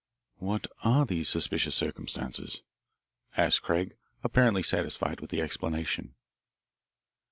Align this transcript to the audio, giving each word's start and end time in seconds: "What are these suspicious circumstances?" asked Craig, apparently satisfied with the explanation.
"What 0.39 0.65
are 0.83 1.05
these 1.05 1.29
suspicious 1.29 1.75
circumstances?" 1.75 2.63
asked 3.37 3.61
Craig, 3.61 3.97
apparently 4.23 4.63
satisfied 4.63 5.19
with 5.21 5.29
the 5.29 5.41
explanation. 5.43 6.15